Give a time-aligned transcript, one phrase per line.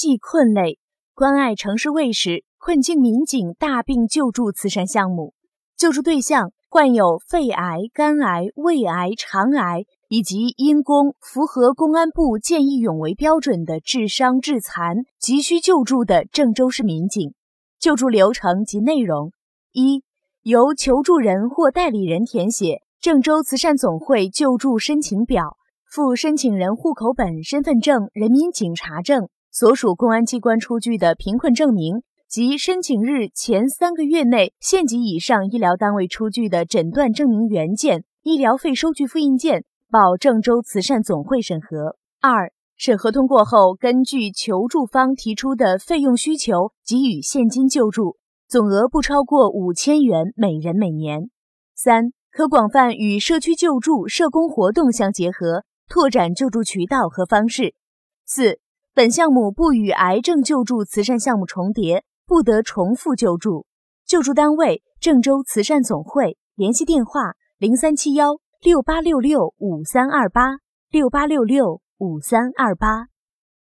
[0.00, 0.78] 济困类，
[1.12, 5.34] 关爱城市卫士、困境民警大病救助慈善项目。
[5.76, 17.34] 救助对象患有肺癌、肝癌、胃癌、肠癌，以及因公符合公安部见义勇为标准的致伤、致残，急需救助的郑州市民警。
[17.78, 19.32] 救助流程及内容：
[19.70, 20.02] 一、
[20.40, 32.02] 由求助人或代理人填写郑州慈善总会救助申请表，附申请人户口本、身份证、人民警察证、所属公安机关出具的贫困证明。
[32.28, 41.96] 及申请日前三个月内县级以上医疗单位出具的诊断证明原件、医疗费收据复印件，报郑州慈善总会审核。
[42.20, 51.30] 二、审核通过后，根据求助方提出的费用需求，给予现金救助，总额不超过五千元每人每年。
[51.74, 57.74] 三、可广泛与社区救助、社工活动相结合，拓展救助渠道和方式。
[58.24, 58.59] 四、
[58.94, 62.04] 本项目不与癌症救助慈善项目重叠。
[62.26, 63.66] 不得重复救助，
[64.06, 70.58] 救助单位郑州慈善总会，联系电话零三七幺六八六六五三二八
[70.92, 73.09] 六八六六五三二八。